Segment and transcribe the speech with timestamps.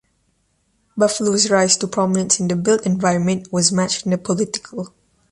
[0.97, 4.95] Buffalo's rise to prominence in the built environment was matched in the political.